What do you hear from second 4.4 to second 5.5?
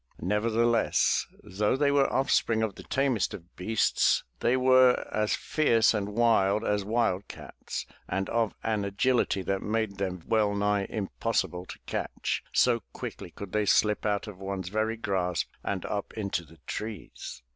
were 344 THE TREASURE CHEST